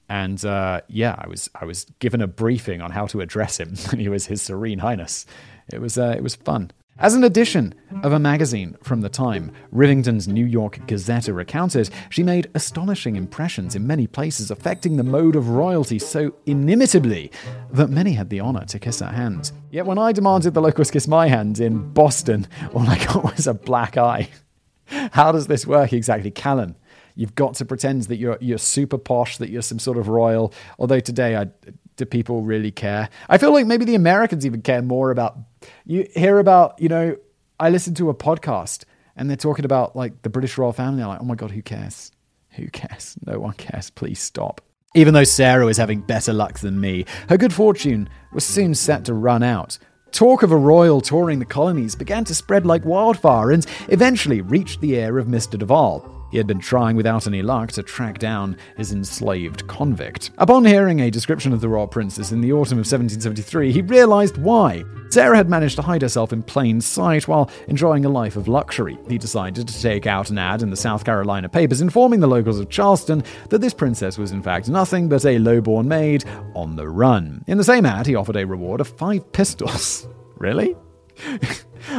and 0.09 0.45
uh, 0.45 0.83
yeah, 0.89 1.17
I 1.19 1.29
was 1.29 1.51
I 1.61 1.65
was 1.65 1.87
given 1.99 2.21
a 2.21 2.27
briefing 2.27 2.81
on 2.81 2.93
how 2.93 3.07
to 3.09 3.21
address 3.21 3.59
him, 3.59 3.75
and 3.91 4.01
he 4.01 4.09
was 4.09 4.27
His 4.27 4.43
Serene 4.43 4.81
Highness. 4.81 5.27
It 5.73 5.81
was 5.81 5.99
uh, 5.99 6.15
it 6.17 6.23
was 6.23 6.35
fun. 6.35 6.71
As 7.01 7.15
an 7.15 7.25
edition 7.25 7.75
of 8.03 8.13
a 8.13 8.19
magazine 8.19 8.77
from 8.83 9.01
the 9.01 9.09
time, 9.09 9.53
Rivington's 9.73 10.29
New 10.29 10.45
York 10.45 10.87
Gazette 10.87 11.29
recounted, 11.29 11.89
she 12.11 12.23
made 12.23 12.51
astonishing 12.55 13.17
impressions 13.17 13.75
in 13.75 13.87
many 13.87 14.07
places, 14.07 14.51
affecting 14.51 14.99
the 14.99 15.03
mode 15.03 15.35
of 15.35 15.49
royalty 15.49 15.99
so 15.99 16.35
inimitably 16.45 17.33
that 17.71 17.89
many 17.89 18.13
had 18.13 18.29
the 18.29 18.41
honor 18.41 18.67
to 18.67 18.79
kiss 18.79 19.01
her 19.01 19.07
hand. 19.07 19.51
Yet 19.71 19.87
when 19.87 19.97
I 19.97 20.13
demanded 20.13 20.53
the 20.53 20.61
locals 20.61 20.91
kiss 20.91 21.09
my 21.09 21.27
hand 21.27 21.59
in 21.59 21.91
Boston, 21.95 22.47
all 22.75 22.87
I 22.87 22.99
got 22.99 23.25
was 23.35 23.47
a 23.47 23.55
black 23.55 23.97
eye. 23.97 24.29
How 25.13 25.33
does 25.33 25.47
this 25.47 25.67
work 25.67 25.95
exactly, 25.95 26.31
Callum? 26.31 26.77
You've 27.15 27.35
got 27.35 27.55
to 27.55 27.65
pretend 27.65 28.03
that 28.05 28.17
you're 28.17 28.39
you're 28.41 28.59
super 28.59 28.99
posh, 28.99 29.39
that 29.39 29.49
you're 29.49 29.63
some 29.63 29.79
sort 29.79 29.97
of 29.97 30.09
royal. 30.09 30.53
Although 30.79 31.01
today, 31.01 31.37
I, 31.37 31.49
do 31.97 32.05
people 32.05 32.43
really 32.43 32.71
care? 32.71 33.09
I 33.29 33.39
feel 33.39 33.53
like 33.53 33.67
maybe 33.67 33.85
the 33.85 33.95
Americans 33.95 34.47
even 34.47 34.63
care 34.63 34.83
more 34.83 35.11
about 35.11 35.37
you 35.85 36.07
hear 36.15 36.39
about, 36.39 36.81
you 36.81 36.89
know, 36.89 37.17
I 37.59 37.71
listen 37.71 37.95
to 37.95 38.09
a 38.11 38.15
podcast 38.15 38.85
and 39.17 39.29
they're 39.29 39.37
talking 39.37 39.65
about 39.65 39.95
like 39.95 40.23
the 40.23 40.31
British 40.31 40.57
royal 40.57 40.73
family. 40.73 41.03
I'm 41.03 41.09
like, 41.09 41.21
oh 41.21 41.25
my 41.25 41.35
God, 41.35 41.51
who 41.51 41.63
cares? 41.63 42.13
Who 42.51 42.69
cares? 42.69 43.17
No 43.27 43.39
one 43.39 43.53
cares. 43.55 43.91
Please 43.91 44.21
stop. 44.21 44.61
Even 44.95 45.15
though 45.15 45.25
Sarah 45.25 45.67
was 45.67 45.77
having 45.77 46.01
better 46.01 46.33
luck 46.33 46.59
than 46.59 46.81
me, 46.81 47.05
her 47.29 47.37
good 47.37 47.53
fortune 47.53 48.09
was 48.33 48.45
soon 48.45 48.75
set 48.75 49.05
to 49.05 49.15
run 49.15 49.43
out. 49.43 49.79
Talk 50.11 50.43
of 50.43 50.51
a 50.51 50.57
royal 50.57 51.01
touring 51.01 51.39
the 51.39 51.45
colonies 51.45 51.95
began 51.95 52.25
to 52.25 52.35
spread 52.35 52.67
like 52.67 52.85
wildfire 52.85 53.53
and 53.53 53.65
eventually 53.89 54.41
reached 54.41 54.81
the 54.81 54.95
ear 54.95 55.19
of 55.19 55.29
Mr. 55.29 55.57
Duval. 55.57 56.20
He 56.31 56.37
had 56.37 56.47
been 56.47 56.59
trying 56.59 56.97
without 56.97 57.27
any 57.27 57.43
luck 57.43 57.73
to 57.73 57.83
track 57.83 58.19
down 58.19 58.57
his 58.77 58.93
enslaved 58.93 59.67
convict. 59.67 60.31
Upon 60.39 60.65
hearing 60.65 61.01
a 61.01 61.11
description 61.11 61.53
of 61.53 61.61
the 61.61 61.69
royal 61.69 61.87
princess 61.87 62.33
in 62.33 62.41
the 62.41 62.53
autumn 62.53 62.79
of 62.79 62.87
1773, 62.87 63.73
he 63.73 63.83
realized 63.83 64.37
why. 64.39 64.85
Sarah 65.11 65.37
had 65.37 65.51
managed 65.51 65.77
to 65.77 65.83
hide 65.83 66.03
herself 66.03 66.33
in 66.33 66.43
plain 66.43 66.81
sight 66.81 67.27
while 67.27 67.51
enjoying 67.67 68.05
a 68.05 68.09
life 68.09 68.37
of 68.37 68.47
luxury. 68.47 68.97
He 69.09 69.19
decided 69.19 69.67
to 69.67 69.83
take 69.83 70.07
out 70.07 70.31
an 70.31 70.39
ad 70.39 70.63
in 70.63 70.71
the 70.71 70.77
South 70.77 71.05
Carolina 71.05 71.49
papers 71.49 71.81
informing 71.81 72.21
the 72.21 72.29
locals 72.29 72.61
of 72.61 72.69
Charleston 72.69 73.25
that 73.49 73.61
this 73.61 73.75
princess 73.75 74.19
was 74.19 74.31
in 74.31 74.43
fact 74.43 74.69
nothing 74.69 75.09
but 75.09 75.25
a 75.25 75.39
lowborn 75.39 75.89
maid 75.89 76.25
on 76.55 76.77
the 76.77 76.89
run. 76.89 77.45
In 77.49 77.59
the 77.59 77.65
same 77.65 77.87
ad, 77.87 78.07
he 78.07 78.15
offered 78.15 78.37
a 78.37 78.47
reward 78.47 78.81
of 78.81 78.89
five 78.89 79.33
pistols. 79.33 80.07
really? 80.39 80.77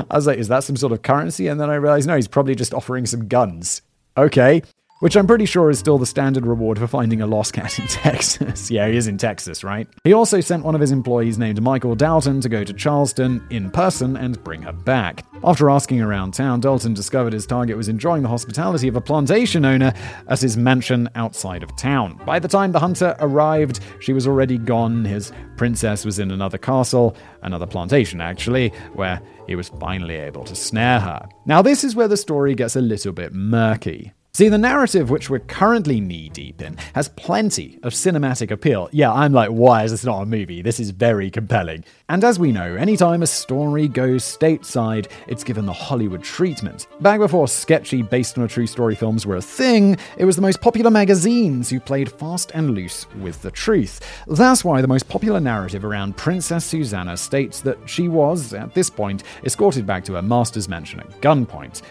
I 0.10 0.16
was 0.16 0.28
like, 0.28 0.38
is 0.38 0.48
that 0.48 0.64
some 0.64 0.78
sort 0.78 0.94
of 0.94 1.02
currency? 1.02 1.48
And 1.48 1.60
then 1.60 1.70
I 1.70 1.76
realized, 1.76 2.08
no, 2.08 2.16
he's 2.16 2.28
probably 2.28 2.56
just 2.56 2.74
offering 2.74 3.06
some 3.06 3.28
guns. 3.28 3.82
Okay. 4.18 4.62
Which 5.02 5.18
I'm 5.18 5.26
pretty 5.26 5.48
sure 5.48 5.72
is 5.72 5.80
still 5.80 5.98
the 5.98 6.06
standard 6.06 6.46
reward 6.46 6.78
for 6.78 6.86
finding 6.86 7.24
a 7.24 7.26
lost 7.26 7.54
cat 7.54 7.80
in 7.80 7.88
Texas. 7.90 8.70
yeah, 8.70 8.88
he 8.88 8.96
is 8.96 9.08
in 9.08 9.18
Texas, 9.18 9.64
right? 9.64 9.88
He 10.04 10.14
also 10.14 10.40
sent 10.42 10.64
one 10.64 10.76
of 10.76 10.82
his 10.82 10.92
employees 10.92 11.40
named 11.40 11.60
Michael 11.60 11.96
Dalton 11.96 12.40
to 12.40 12.48
go 12.48 12.64
to 12.64 12.72
Charleston 12.72 13.44
in 13.50 13.72
person 13.72 14.16
and 14.16 14.42
bring 14.44 14.62
her 14.62 14.72
back. 14.72 15.26
After 15.44 15.72
asking 15.72 16.02
around 16.02 16.36
town, 16.36 16.60
Dalton 16.60 16.94
discovered 16.94 17.34
his 17.34 17.48
target 17.48 17.78
was 17.78 17.90
enjoying 17.90 18.22
the 18.22 18.30
hospitality 18.30 18.88
of 18.88 18.96
a 18.96 19.02
plantation 19.02 19.66
owner 19.66 19.92
at 20.28 20.40
his 20.40 20.56
mansion 20.56 21.10
outside 21.16 21.64
of 21.64 21.76
town. 21.78 22.22
By 22.24 22.38
the 22.38 22.48
time 22.48 22.72
the 22.72 22.80
hunter 22.80 23.16
arrived, 23.22 23.80
she 24.02 24.14
was 24.14 24.28
already 24.28 24.60
gone. 24.60 25.04
His 25.04 25.32
princess 25.58 26.06
was 26.06 26.20
in 26.20 26.30
another 26.30 26.60
castle, 26.60 27.18
another 27.42 27.66
plantation 27.66 28.22
actually, 28.22 28.70
where 28.94 29.20
he 29.48 29.56
was 29.56 29.70
finally 29.80 30.18
able 30.18 30.44
to 30.44 30.56
snare 30.56 31.00
her. 31.00 31.28
Now, 31.48 31.64
this 31.64 31.84
is 31.84 31.96
where 31.96 32.08
the 32.08 32.18
story 32.18 32.54
gets 32.54 32.76
a 32.76 32.82
little 32.82 33.14
bit 33.14 33.34
murky. 33.34 34.14
See, 34.34 34.48
the 34.48 34.58
narrative 34.58 35.10
which 35.10 35.30
we're 35.30 35.40
currently 35.40 36.00
knee 36.00 36.30
deep 36.30 36.62
in 36.62 36.78
has 36.96 37.10
plenty 37.10 37.78
of 37.84 37.92
cinematic 37.92 38.50
appeal. 38.50 38.88
Yeah, 38.94 39.12
I'm 39.12 39.34
like, 39.34 39.50
why 39.50 39.84
is 39.84 39.92
this 39.92 40.06
not 40.06 40.22
a 40.22 40.26
movie? 40.26 40.62
This 40.62 40.80
is 40.80 40.92
very 40.92 41.30
compelling. 41.30 41.84
And 42.08 42.24
as 42.24 42.40
we 42.40 42.54
know, 42.54 42.76
anytime 42.76 43.24
a 43.24 43.28
story 43.28 43.90
goes 43.90 44.24
stateside, 44.24 45.12
it's 45.28 45.44
given 45.44 45.66
the 45.66 45.74
Hollywood 45.74 46.24
treatment. 46.24 46.88
Back 47.02 47.20
before 47.20 47.50
sketchy, 47.50 48.04
based 48.04 48.38
on 48.38 48.46
a 48.46 48.48
true 48.48 48.68
story 48.68 48.96
films 48.96 49.26
were 49.26 49.36
a 49.36 49.42
thing, 49.42 49.98
it 50.18 50.24
was 50.24 50.38
the 50.38 50.42
most 50.42 50.62
popular 50.62 50.90
magazines 50.90 51.70
who 51.70 51.82
played 51.82 52.10
fast 52.10 52.52
and 52.54 52.74
loose 52.74 53.08
with 53.16 53.42
the 53.42 53.52
truth. 53.52 54.00
That's 54.28 54.64
why 54.64 54.80
the 54.80 54.88
most 54.88 55.10
popular 55.10 55.42
narrative 55.42 55.84
around 55.84 56.16
Princess 56.16 56.64
Susanna 56.64 57.18
states 57.18 57.60
that 57.62 57.78
she 57.86 58.08
was, 58.08 58.54
at 58.54 58.74
this 58.74 58.90
point, 58.90 59.24
escorted 59.44 59.86
back 59.86 60.06
to 60.06 60.14
her 60.14 60.22
master's 60.22 60.70
mansion 60.70 61.02
at 61.02 61.20
gunpoint. 61.20 61.82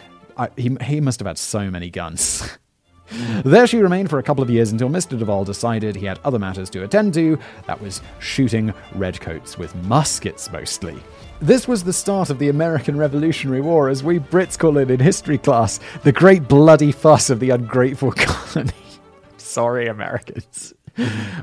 He, 0.56 0.76
he 0.82 1.00
must 1.00 1.20
have 1.20 1.26
had 1.26 1.38
so 1.38 1.70
many 1.70 1.90
guns. 1.90 2.58
there 3.44 3.66
she 3.66 3.78
remained 3.78 4.10
for 4.10 4.18
a 4.18 4.22
couple 4.22 4.42
of 4.42 4.50
years 4.50 4.72
until 4.72 4.88
Mr. 4.88 5.18
Duval 5.18 5.44
decided 5.44 5.96
he 5.96 6.06
had 6.06 6.20
other 6.24 6.38
matters 6.38 6.70
to 6.70 6.84
attend 6.84 7.14
to. 7.14 7.38
That 7.66 7.80
was 7.80 8.00
shooting 8.20 8.72
redcoats 8.94 9.58
with 9.58 9.74
muskets 9.84 10.50
mostly. 10.50 10.96
This 11.40 11.66
was 11.66 11.82
the 11.84 11.92
start 11.92 12.28
of 12.28 12.38
the 12.38 12.50
American 12.50 12.98
Revolutionary 12.98 13.62
War, 13.62 13.88
as 13.88 14.04
we 14.04 14.18
Brits 14.18 14.58
call 14.58 14.76
it 14.76 14.90
in 14.90 15.00
history 15.00 15.38
class, 15.38 15.80
the 16.02 16.12
great 16.12 16.46
bloody 16.48 16.92
fuss 16.92 17.30
of 17.30 17.40
the 17.40 17.50
ungrateful 17.50 18.12
colony. 18.16 18.72
Sorry, 19.38 19.88
Americans. 19.88 20.74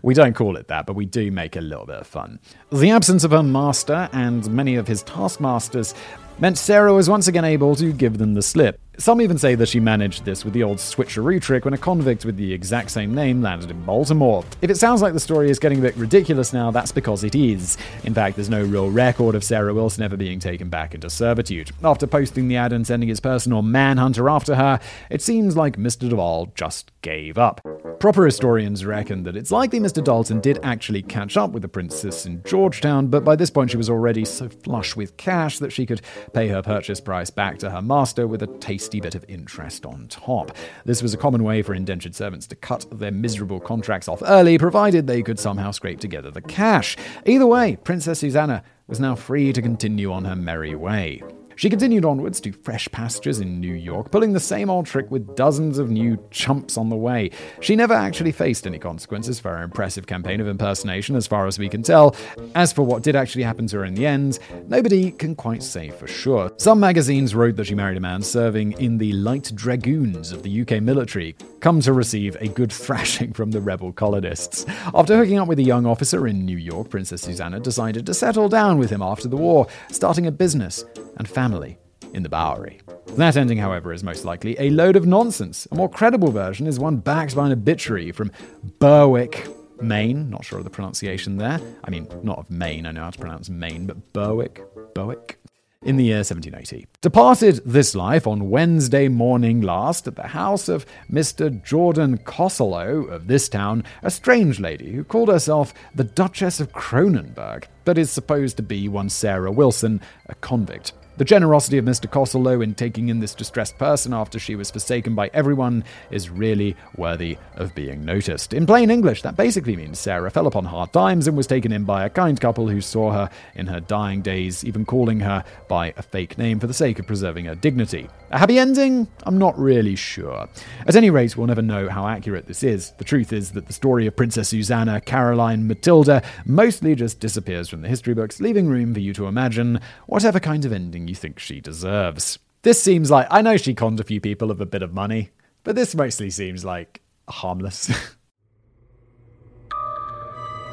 we 0.03 0.13
don't 0.13 0.35
call 0.35 0.55
it 0.55 0.67
that, 0.67 0.85
but 0.85 0.95
we 0.95 1.05
do 1.05 1.31
make 1.31 1.55
a 1.55 1.61
little 1.61 1.85
bit 1.85 1.95
of 1.95 2.07
fun. 2.07 2.39
The 2.71 2.91
absence 2.91 3.23
of 3.23 3.31
her 3.31 3.41
master 3.41 4.07
and 4.13 4.47
many 4.51 4.75
of 4.75 4.87
his 4.87 5.01
taskmasters 5.01 5.95
meant 6.39 6.57
Sarah 6.57 6.93
was 6.93 7.09
once 7.09 7.27
again 7.27 7.45
able 7.45 7.75
to 7.75 7.91
give 7.91 8.17
them 8.17 8.33
the 8.33 8.41
slip. 8.41 8.79
Some 8.99 9.21
even 9.21 9.37
say 9.37 9.53
that 9.53 9.69
she 9.69 9.79
managed 9.79 10.25
this 10.25 10.43
with 10.43 10.55
the 10.55 10.63
old 10.63 10.79
switcheroo 10.79 11.39
trick 11.39 11.65
when 11.65 11.75
a 11.75 11.77
convict 11.77 12.25
with 12.25 12.35
the 12.35 12.51
exact 12.51 12.89
same 12.89 13.13
name 13.13 13.43
landed 13.43 13.69
in 13.69 13.83
Baltimore. 13.83 14.43
If 14.63 14.71
it 14.71 14.77
sounds 14.77 15.03
like 15.03 15.13
the 15.13 15.19
story 15.19 15.51
is 15.51 15.59
getting 15.59 15.77
a 15.77 15.83
bit 15.83 15.95
ridiculous 15.97 16.51
now, 16.51 16.71
that's 16.71 16.91
because 16.91 17.23
it 17.23 17.35
is. 17.35 17.77
In 18.05 18.15
fact, 18.15 18.37
there's 18.37 18.49
no 18.49 18.63
real 18.63 18.89
record 18.89 19.35
of 19.35 19.43
Sarah 19.43 19.71
Wilson 19.71 20.01
ever 20.01 20.17
being 20.17 20.39
taken 20.39 20.69
back 20.69 20.95
into 20.95 21.11
servitude. 21.11 21.69
After 21.83 22.07
posting 22.07 22.47
the 22.47 22.55
ad 22.55 22.73
and 22.73 22.87
sending 22.87 23.07
his 23.07 23.19
personal 23.19 23.61
manhunter 23.61 24.31
after 24.31 24.55
her, 24.55 24.79
it 25.11 25.21
seems 25.21 25.55
like 25.55 25.77
Mr. 25.77 26.09
Duval 26.09 26.51
just 26.55 26.91
gave 27.03 27.37
up. 27.37 27.61
Proper 27.99 28.25
historians 28.25 28.83
reckon 28.83 29.21
that 29.23 29.37
it's 29.37 29.51
likely 29.51 29.79
Mr. 29.79 30.03
Dalton 30.03 30.39
did 30.39 30.59
actually 30.63 31.03
catch 31.03 31.37
up 31.37 31.51
with 31.51 31.61
the 31.61 31.67
princess 31.67 32.25
in 32.25 32.41
Georgetown, 32.43 33.07
but 33.07 33.23
by 33.23 33.35
this 33.35 33.51
point 33.51 33.69
she 33.69 33.77
was 33.77 33.91
already 33.91 34.25
so 34.25 34.49
flush 34.49 34.95
with 34.95 35.17
cash 35.17 35.59
that 35.59 35.71
she 35.71 35.85
could 35.85 36.01
pay 36.33 36.47
her 36.47 36.61
purchase 36.61 36.99
price 36.99 37.29
back 37.29 37.57
to 37.59 37.69
her 37.69 37.81
master 37.81 38.27
with 38.27 38.41
a 38.43 38.47
tasty 38.47 38.99
bit 38.99 39.15
of 39.15 39.25
interest 39.27 39.85
on 39.85 40.07
top. 40.07 40.55
This 40.85 41.01
was 41.01 41.13
a 41.13 41.17
common 41.17 41.43
way 41.43 41.61
for 41.61 41.73
indentured 41.73 42.15
servants 42.15 42.47
to 42.47 42.55
cut 42.55 42.85
their 42.91 43.11
miserable 43.11 43.59
contracts 43.59 44.07
off 44.07 44.21
early, 44.25 44.57
provided 44.57 45.07
they 45.07 45.21
could 45.21 45.39
somehow 45.39 45.71
scrape 45.71 45.99
together 45.99 46.31
the 46.31 46.41
cash. 46.41 46.97
Either 47.25 47.47
way, 47.47 47.77
Princess 47.83 48.19
Susanna 48.19 48.63
was 48.87 48.99
now 48.99 49.15
free 49.15 49.51
to 49.53 49.61
continue 49.61 50.11
on 50.11 50.25
her 50.25 50.35
merry 50.35 50.75
way. 50.75 51.21
She 51.57 51.71
continued 51.71 52.05
onwards 52.05 52.39
to 52.41 52.51
fresh 52.51 52.87
pastures 52.91 53.39
in 53.39 53.59
New 53.59 53.73
York, 53.73 54.11
pulling 54.11 54.31
the 54.31 54.39
same 54.39 54.69
old 54.69 54.85
trick 54.85 55.09
with 55.09 55.35
dozens 55.35 55.79
of 55.79 55.89
new 55.89 56.23
chumps 56.29 56.77
on 56.77 56.89
the 56.89 56.95
way. 56.95 57.31
She 57.61 57.75
never 57.75 57.95
actually 57.95 58.31
faced 58.31 58.67
any 58.67 58.77
consequences 58.77 59.39
for 59.39 59.49
her 59.49 59.63
impressive 59.63 60.05
campaign 60.05 60.39
of 60.39 60.47
impersonation, 60.47 61.15
as 61.15 61.25
far 61.25 61.47
as 61.47 61.57
we 61.57 61.67
can 61.67 61.81
tell. 61.81 62.15
As 62.53 62.71
for 62.71 62.83
what 62.83 63.01
did 63.01 63.15
actually 63.15 63.41
happen 63.41 63.65
to 63.67 63.77
her 63.77 63.85
in 63.85 63.95
the 63.95 64.05
end, 64.05 64.37
nobody 64.67 65.09
can 65.09 65.33
quite 65.33 65.63
say 65.63 65.89
for 65.89 66.05
sure. 66.05 66.51
Some 66.57 66.79
magazines 66.79 67.33
wrote 67.33 67.55
that 67.55 67.65
she 67.65 67.73
married 67.73 67.97
a 67.97 68.01
man 68.01 68.21
serving 68.21 68.73
in 68.73 68.99
the 68.99 69.13
Light 69.13 69.51
Dragoons 69.55 70.31
of 70.31 70.43
the 70.43 70.61
UK 70.61 70.79
military, 70.83 71.35
come 71.59 71.81
to 71.81 71.91
receive 71.91 72.37
a 72.39 72.49
good 72.49 72.71
thrashing 72.87 73.33
from 73.33 73.49
the 73.49 73.61
rebel 73.61 73.91
colonists. 73.91 74.63
After 74.93 75.17
hooking 75.17 75.39
up 75.39 75.47
with 75.47 75.57
a 75.57 75.63
young 75.63 75.87
officer 75.87 76.27
in 76.27 76.45
New 76.45 76.57
York, 76.57 76.91
Princess 76.91 77.23
Susanna 77.23 77.59
decided 77.59 78.05
to 78.05 78.13
settle 78.13 78.47
down 78.47 78.77
with 78.77 78.91
him 78.91 79.01
after 79.01 79.27
the 79.27 79.37
war, 79.37 79.65
starting 79.89 80.27
a 80.27 80.31
business 80.31 80.85
and 81.17 81.27
family 81.47 81.77
in 82.13 82.23
the 82.23 82.29
Bowery. 82.29 82.81
That 83.15 83.37
ending, 83.37 83.57
however, 83.57 83.93
is 83.93 84.03
most 84.03 84.25
likely 84.25 84.57
a 84.59 84.69
load 84.69 84.97
of 84.97 85.05
nonsense. 85.05 85.65
A 85.71 85.75
more 85.75 85.89
credible 85.89 86.29
version 86.29 86.67
is 86.67 86.77
one 86.77 86.97
backed 86.97 87.37
by 87.37 87.45
an 87.45 87.53
obituary 87.53 88.11
from 88.11 88.33
Berwick, 88.79 89.47
Maine. 89.81 90.29
Not 90.29 90.43
sure 90.43 90.57
of 90.57 90.65
the 90.65 90.69
pronunciation 90.69 91.37
there. 91.37 91.61
I 91.85 91.89
mean, 91.89 92.05
not 92.21 92.37
of 92.37 92.51
Maine, 92.51 92.85
I 92.85 92.91
know 92.91 93.03
how 93.03 93.11
to 93.11 93.19
pronounce 93.19 93.49
Maine, 93.49 93.85
but 93.85 94.11
Berwick, 94.11 94.61
Berwick. 94.93 95.39
In 95.83 95.95
the 95.95 96.05
year 96.05 96.17
1780. 96.17 96.87
Departed 97.01 97.61
this 97.63 97.95
life 97.95 98.25
on 98.27 98.49
Wednesday 98.49 99.07
morning 99.07 99.61
last 99.61 100.07
at 100.07 100.15
the 100.15 100.27
house 100.27 100.67
of 100.67 100.85
Mr. 101.09 101.63
Jordan 101.63 102.17
Coslow 102.17 103.05
of 103.09 103.27
this 103.27 103.47
town, 103.47 103.83
a 104.01 104.09
strange 104.09 104.59
lady 104.59 104.91
who 104.91 105.03
called 105.03 105.29
herself 105.29 105.73
the 105.93 106.03
Duchess 106.03 106.59
of 106.59 106.73
Cronenberg, 106.73 107.65
but 107.85 107.97
is 107.97 108.09
supposed 108.09 108.57
to 108.57 108.63
be 108.63 108.89
one 108.89 109.07
Sarah 109.07 109.51
Wilson, 109.51 110.01
a 110.25 110.35
convict. 110.35 110.93
The 111.17 111.25
generosity 111.25 111.79
of 111.79 111.85
Mr. 111.85 112.07
Coslow 112.07 112.61
in 112.61 112.75
taking 112.75 113.09
in 113.09 113.19
this 113.19 113.33
distressed 113.33 113.79
person 113.79 114.13
after 114.13 114.37
she 114.37 114.55
was 114.55 114.69
forsaken 114.69 115.15
by 115.15 115.31
everyone 115.33 115.83
is 116.11 116.29
really 116.29 116.75
worthy 116.95 117.39
of 117.55 117.73
being 117.73 118.05
noticed. 118.05 118.53
In 118.53 118.67
plain 118.67 118.91
English, 118.91 119.23
that 119.23 119.35
basically 119.35 119.75
means 119.75 119.97
Sarah 119.97 120.29
fell 120.29 120.45
upon 120.45 120.65
hard 120.65 120.93
times 120.93 121.27
and 121.27 121.35
was 121.35 121.47
taken 121.47 121.71
in 121.71 121.85
by 121.85 122.05
a 122.05 122.09
kind 122.11 122.39
couple 122.39 122.67
who 122.67 122.81
saw 122.81 123.11
her 123.13 123.31
in 123.55 123.65
her 123.65 123.79
dying 123.79 124.21
days, 124.21 124.63
even 124.63 124.85
calling 124.85 125.19
her 125.21 125.43
by 125.67 125.91
a 125.97 126.03
fake 126.03 126.37
name 126.37 126.59
for 126.59 126.67
the 126.67 126.73
sake 126.73 126.99
of 126.99 127.07
preserving 127.07 127.45
her 127.45 127.55
dignity. 127.55 128.07
A 128.29 128.37
happy 128.37 128.59
ending? 128.59 129.07
I'm 129.23 129.39
not 129.39 129.57
really 129.57 129.95
sure. 129.95 130.47
At 130.85 130.95
any 130.95 131.09
rate, 131.09 131.35
we'll 131.35 131.47
never 131.47 131.63
know 131.63 131.89
how 131.89 132.07
accurate 132.07 132.45
this 132.45 132.61
is. 132.61 132.91
The 132.99 133.03
truth 133.03 133.33
is 133.33 133.51
that 133.53 133.65
the 133.65 133.73
story 133.73 134.05
of 134.05 134.15
Princess 134.15 134.49
Susanna, 134.49 135.01
Caroline, 135.01 135.67
Matilda 135.67 136.21
mostly 136.45 136.93
just 136.93 137.19
disappears 137.19 137.69
from 137.69 137.81
the 137.81 137.87
history 137.87 138.13
books, 138.13 138.39
leaving 138.39 138.67
room 138.67 138.93
for 138.93 138.99
you 138.99 139.13
to 139.13 139.25
imagine 139.25 139.79
whatever 140.05 140.39
kind 140.39 140.63
of 140.63 140.73
ending 140.73 141.06
you 141.07 141.15
think 141.15 141.39
she 141.39 141.61
deserves. 141.61 142.39
This 142.63 142.81
seems 142.81 143.11
like 143.11 143.27
I 143.29 143.41
know 143.41 143.57
she 143.57 143.73
conned 143.73 143.99
a 143.99 144.03
few 144.03 144.19
people 144.19 144.51
of 144.51 144.61
a 144.61 144.65
bit 144.65 144.81
of 144.81 144.93
money, 144.93 145.29
but 145.63 145.75
this 145.75 145.95
mostly 145.95 146.29
seems 146.29 146.65
like 146.65 147.01
harmless. 147.29 147.91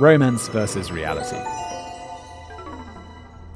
Romance 0.00 0.48
versus 0.48 0.90
reality. 0.90 1.63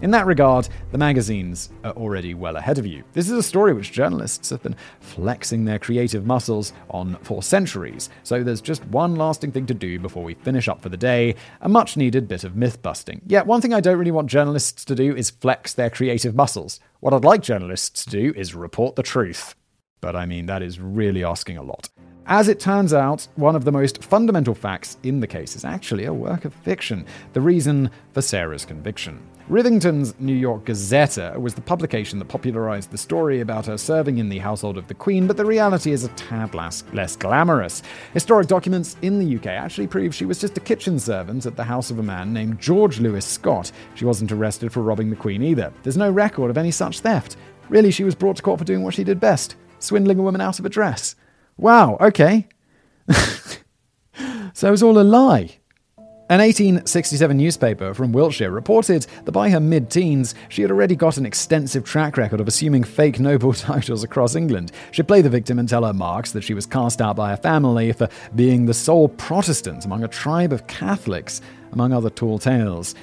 In 0.01 0.13
that 0.13 0.27
regard, 0.27 0.69
the 0.93 0.99
magazines 0.99 1.71
are 1.83 1.91
already 1.93 2.33
well 2.33 2.55
ahead 2.55 2.79
of 2.79 2.87
you. 2.87 3.03
This 3.15 3.29
is 3.29 3.33
a 3.33 3.43
story 3.43 3.73
which 3.73 3.91
journalists 3.91 4.51
have 4.51 4.63
been 4.63 4.77
flexing 5.01 5.65
their 5.65 5.81
creative 5.81 6.25
muscles 6.25 6.73
on 6.91 7.17
for 7.23 7.43
centuries, 7.43 8.09
so 8.23 8.45
there's 8.45 8.61
just 8.61 8.85
one 8.87 9.17
lasting 9.17 9.51
thing 9.51 9.67
to 9.67 9.75
do 9.75 9.99
before 9.99 10.23
we 10.23 10.35
finish 10.35 10.69
up 10.69 10.81
for 10.81 10.89
the 10.89 10.97
day 10.97 11.35
a 11.63 11.69
much 11.69 11.97
needed 11.97 12.29
bit 12.29 12.45
of 12.45 12.55
myth 12.55 12.81
busting. 12.81 13.23
Yet, 13.27 13.47
one 13.47 13.61
thing 13.61 13.75
I 13.75 13.81
don't 13.81 13.99
really 13.99 14.13
want 14.13 14.31
journalists 14.31 14.85
to 14.85 14.95
do 14.95 15.17
is 15.17 15.31
flex 15.31 15.75
their 15.75 15.91
creative 15.91 16.37
muscles. 16.37 16.79
What 17.01 17.13
I'd 17.13 17.25
like 17.25 17.43
journalists 17.43 18.05
to 18.05 18.11
do 18.11 18.33
is 18.37 18.55
report 18.55 18.95
the 18.95 19.03
truth. 19.03 19.57
But 20.01 20.15
I 20.15 20.27
mean, 20.27 20.47
that 20.47 20.63
is 20.63 20.79
really 20.79 21.25
asking 21.25 21.57
a 21.57 21.63
lot. 21.65 21.89
As 22.27 22.47
it 22.47 22.61
turns 22.61 22.93
out, 22.93 23.27
one 23.35 23.57
of 23.57 23.65
the 23.65 23.73
most 23.73 24.05
fundamental 24.05 24.55
facts 24.55 24.97
in 25.03 25.19
the 25.19 25.27
case 25.27 25.57
is 25.57 25.65
actually 25.65 26.05
a 26.05 26.15
work 26.15 26.45
of 26.45 26.55
fiction, 26.55 27.05
the 27.33 27.41
reason 27.41 27.91
for 28.13 28.23
Sarah's 28.23 28.65
conviction. 28.65 29.21
Rivington's 29.49 30.15
New 30.21 30.35
York 30.35 30.67
Gazette 30.67 31.41
was 31.41 31.55
the 31.55 31.63
publication 31.63 32.19
that 32.19 32.27
popularized 32.27 32.91
the 32.91 32.99
story 32.99 33.41
about 33.41 33.65
her 33.65 33.79
serving 33.79 34.19
in 34.19 34.29
the 34.29 34.37
household 34.37 34.77
of 34.77 34.87
the 34.89 34.95
Queen, 34.95 35.27
but 35.27 35.39
the 35.39 35.45
reality 35.45 35.91
is 35.91 36.05
a 36.05 36.09
tad 36.09 36.55
less, 36.55 36.85
less 36.93 37.17
glamorous. 37.17 37.83
Historic 38.13 38.47
documents 38.47 38.99
in 39.01 39.19
the 39.19 39.37
UK 39.37 39.47
actually 39.47 39.87
prove 39.87 40.15
she 40.15 40.27
was 40.27 40.39
just 40.39 40.59
a 40.59 40.61
kitchen 40.61 40.99
servant 40.99 41.47
at 41.47 41.57
the 41.57 41.65
house 41.65 41.91
of 41.91 41.99
a 41.99 42.03
man 42.03 42.31
named 42.31 42.61
George 42.61 43.01
Lewis 43.01 43.25
Scott. 43.25 43.73
She 43.95 44.05
wasn't 44.05 44.33
arrested 44.33 44.71
for 44.71 44.83
robbing 44.83 45.09
the 45.09 45.17
Queen 45.17 45.43
either. 45.43 45.73
There's 45.83 45.97
no 45.97 46.11
record 46.11 46.51
of 46.51 46.59
any 46.59 46.71
such 46.71 47.01
theft. 47.01 47.39
Really, 47.71 47.91
she 47.91 48.05
was 48.05 48.15
brought 48.15 48.37
to 48.37 48.43
court 48.43 48.59
for 48.59 48.67
doing 48.67 48.83
what 48.83 48.93
she 48.93 49.05
did 49.05 49.19
best 49.19 49.57
swindling 49.79 50.19
a 50.19 50.23
woman 50.23 50.43
out 50.43 50.59
of 50.59 50.67
a 50.67 50.69
dress. 50.69 51.15
Wow, 51.57 51.97
okay. 52.01 52.49
so 54.53 54.69
it 54.69 54.71
was 54.71 54.83
all 54.83 54.99
a 54.99 55.03
lie. 55.03 55.58
An 56.31 56.41
1867 56.41 57.39
newspaper 57.39 57.95
from 57.95 58.13
Wiltshire 58.13 58.51
reported 58.51 59.07
that 59.25 59.33
by 59.33 59.49
her 59.49 59.61
mid 59.61 59.89
teens, 59.89 60.35
she 60.51 60.61
had 60.61 60.71
already 60.71 60.95
got 60.95 61.17
an 61.17 61.25
extensive 61.25 61.85
track 61.85 62.19
record 62.19 62.39
of 62.39 62.47
assuming 62.47 62.85
fake 62.85 63.19
noble 63.19 63.53
titles 63.55 64.05
across 64.05 64.37
England. 64.37 64.71
She'd 64.91 65.09
play 65.09 65.23
the 65.23 65.31
victim 65.31 65.59
and 65.59 65.67
tell 65.67 65.87
her 65.87 65.95
marks 65.95 66.33
that 66.33 66.45
she 66.45 66.53
was 66.53 66.67
cast 66.67 67.01
out 67.01 67.17
by 67.17 67.31
her 67.31 67.39
family 67.39 67.93
for 67.93 68.11
being 68.35 68.67
the 68.67 68.75
sole 68.75 69.09
Protestant 69.09 69.87
among 69.87 70.05
a 70.05 70.09
tribe 70.09 70.53
of 70.53 70.67
Catholics, 70.67 71.41
among 71.73 71.95
other 71.95 72.11
tall 72.11 72.39
tales. 72.39 72.95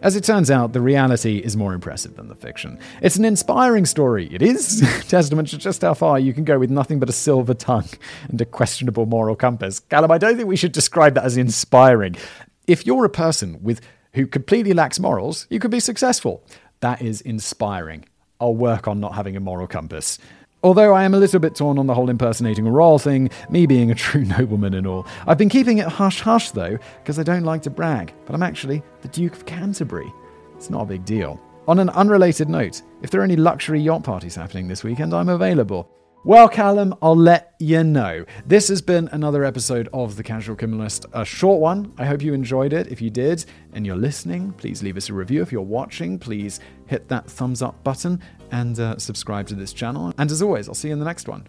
As 0.00 0.16
it 0.16 0.24
turns 0.24 0.50
out, 0.50 0.72
the 0.72 0.80
reality 0.80 1.40
is 1.40 1.58
more 1.58 1.74
impressive 1.74 2.16
than 2.16 2.28
the 2.28 2.34
fiction. 2.34 2.78
It's 3.02 3.16
an 3.16 3.26
inspiring 3.26 3.84
story. 3.84 4.28
It 4.32 4.40
is 4.40 4.80
testament 5.08 5.48
to 5.48 5.58
just 5.58 5.82
how 5.82 5.92
far 5.92 6.18
you 6.18 6.32
can 6.32 6.44
go 6.44 6.58
with 6.58 6.70
nothing 6.70 6.98
but 6.98 7.10
a 7.10 7.12
silver 7.12 7.52
tongue 7.52 7.90
and 8.30 8.40
a 8.40 8.46
questionable 8.46 9.04
moral 9.04 9.36
compass. 9.36 9.78
Callum, 9.78 10.10
I 10.10 10.16
don't 10.16 10.36
think 10.36 10.48
we 10.48 10.56
should 10.56 10.72
describe 10.72 11.16
that 11.16 11.24
as 11.24 11.36
inspiring. 11.36 12.16
If 12.66 12.86
you're 12.86 13.04
a 13.04 13.10
person 13.10 13.60
with 13.62 13.80
who 14.14 14.26
completely 14.26 14.72
lacks 14.72 15.00
morals, 15.00 15.46
you 15.50 15.58
could 15.58 15.70
be 15.70 15.80
successful. 15.80 16.44
That 16.80 17.02
is 17.02 17.20
inspiring. 17.20 18.04
I'll 18.40 18.54
work 18.54 18.86
on 18.86 19.00
not 19.00 19.14
having 19.14 19.36
a 19.36 19.40
moral 19.40 19.66
compass. 19.66 20.18
Although 20.62 20.94
I 20.94 21.02
am 21.02 21.12
a 21.12 21.18
little 21.18 21.40
bit 21.40 21.56
torn 21.56 21.76
on 21.76 21.88
the 21.88 21.94
whole 21.94 22.08
impersonating 22.08 22.66
a 22.66 22.70
royal 22.70 23.00
thing, 23.00 23.30
me 23.50 23.66
being 23.66 23.90
a 23.90 23.94
true 23.96 24.24
nobleman 24.24 24.74
and 24.74 24.86
all. 24.86 25.06
I've 25.26 25.38
been 25.38 25.48
keeping 25.48 25.78
it 25.78 25.88
hush 25.88 26.20
hush 26.20 26.52
though, 26.52 26.78
because 27.00 27.18
I 27.18 27.24
don't 27.24 27.42
like 27.42 27.62
to 27.62 27.70
brag, 27.70 28.14
but 28.26 28.34
I'm 28.34 28.44
actually 28.44 28.80
the 29.00 29.08
Duke 29.08 29.34
of 29.34 29.44
Canterbury. 29.44 30.12
It's 30.56 30.70
not 30.70 30.82
a 30.82 30.86
big 30.86 31.04
deal. 31.04 31.40
On 31.66 31.80
an 31.80 31.90
unrelated 31.90 32.48
note, 32.48 32.82
if 33.02 33.10
there 33.10 33.20
are 33.20 33.24
any 33.24 33.36
luxury 33.36 33.80
yacht 33.80 34.04
parties 34.04 34.36
happening 34.36 34.68
this 34.68 34.84
weekend, 34.84 35.12
I'm 35.12 35.28
available. 35.28 35.88
Well, 36.24 36.48
Callum, 36.48 36.94
I'll 37.02 37.16
let 37.16 37.56
you 37.58 37.82
know. 37.82 38.24
This 38.46 38.68
has 38.68 38.80
been 38.80 39.08
another 39.10 39.42
episode 39.42 39.88
of 39.92 40.14
The 40.14 40.22
Casual 40.22 40.54
Criminalist, 40.54 41.04
a 41.12 41.24
short 41.24 41.60
one. 41.60 41.92
I 41.98 42.04
hope 42.04 42.22
you 42.22 42.32
enjoyed 42.32 42.72
it. 42.72 42.86
If 42.86 43.02
you 43.02 43.10
did 43.10 43.44
and 43.72 43.84
you're 43.84 43.96
listening, 43.96 44.52
please 44.52 44.84
leave 44.84 44.96
us 44.96 45.08
a 45.08 45.14
review. 45.14 45.42
If 45.42 45.50
you're 45.50 45.62
watching, 45.62 46.20
please 46.20 46.60
hit 46.86 47.08
that 47.08 47.28
thumbs 47.28 47.60
up 47.60 47.82
button 47.82 48.20
and 48.52 48.78
uh, 48.78 48.98
subscribe 48.98 49.48
to 49.48 49.56
this 49.56 49.72
channel. 49.72 50.14
And 50.16 50.30
as 50.30 50.42
always, 50.42 50.68
I'll 50.68 50.76
see 50.76 50.88
you 50.88 50.92
in 50.92 51.00
the 51.00 51.04
next 51.04 51.26
one. 51.26 51.48